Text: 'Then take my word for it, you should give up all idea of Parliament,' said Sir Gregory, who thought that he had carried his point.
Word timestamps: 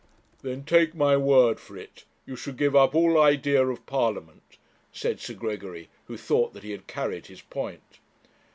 'Then 0.41 0.63
take 0.65 0.95
my 0.95 1.15
word 1.15 1.59
for 1.59 1.77
it, 1.77 2.05
you 2.25 2.35
should 2.35 2.57
give 2.57 2.75
up 2.75 2.95
all 2.95 3.21
idea 3.21 3.63
of 3.67 3.85
Parliament,' 3.85 4.57
said 4.91 5.19
Sir 5.19 5.35
Gregory, 5.35 5.89
who 6.07 6.17
thought 6.17 6.53
that 6.53 6.63
he 6.63 6.71
had 6.71 6.87
carried 6.87 7.27
his 7.27 7.41
point. 7.43 7.99